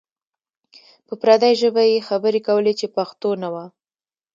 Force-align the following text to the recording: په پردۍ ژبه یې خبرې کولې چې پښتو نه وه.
په 1.07 1.13
پردۍ 1.21 1.53
ژبه 1.61 1.83
یې 1.91 2.05
خبرې 2.09 2.39
کولې 2.47 2.73
چې 2.79 2.87
پښتو 2.95 3.29
نه 3.41 3.49
وه. 3.53 3.65